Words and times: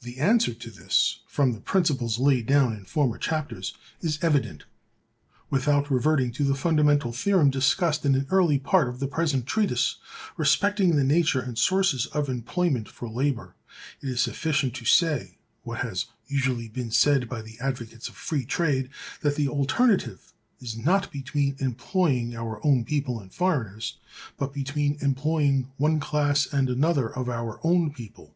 The 0.00 0.16
answer 0.16 0.54
to 0.54 0.70
this, 0.70 1.20
from 1.28 1.52
the 1.52 1.60
principles 1.60 2.18
laid 2.18 2.46
down 2.46 2.72
in 2.74 2.86
former 2.86 3.18
chapters, 3.18 3.74
is 4.00 4.18
evident. 4.22 4.64
Without 5.50 5.90
reverting 5.90 6.32
to 6.32 6.44
the 6.44 6.54
fundamental 6.54 7.12
theorem 7.12 7.50
discussed 7.50 8.06
in 8.06 8.14
an 8.14 8.26
early 8.30 8.58
part 8.58 8.88
of 8.88 9.00
the 9.00 9.06
present 9.06 9.44
treatise,(358) 9.44 10.38
respecting 10.38 10.96
the 10.96 11.04
nature 11.04 11.42
and 11.42 11.58
sources 11.58 12.06
of 12.06 12.30
employment 12.30 12.88
for 12.88 13.06
labor, 13.06 13.54
it 14.00 14.08
is 14.08 14.22
sufficient 14.22 14.72
to 14.76 14.86
say, 14.86 15.36
what 15.62 15.80
has 15.80 16.06
usually 16.26 16.68
been 16.70 16.90
said 16.90 17.28
by 17.28 17.42
the 17.42 17.58
advocates 17.60 18.08
of 18.08 18.14
free 18.14 18.46
trade, 18.46 18.88
that 19.20 19.36
the 19.36 19.46
alternative 19.46 20.32
is 20.58 20.78
not 20.78 21.12
between 21.12 21.54
employing 21.58 22.34
our 22.34 22.64
own 22.66 22.82
people 22.82 23.20
and 23.20 23.34
foreigners, 23.34 23.98
but 24.38 24.54
between 24.54 24.96
employing 25.02 25.70
one 25.76 26.00
class 26.00 26.46
and 26.46 26.70
another 26.70 27.14
of 27.14 27.28
our 27.28 27.60
own 27.62 27.92
people. 27.92 28.34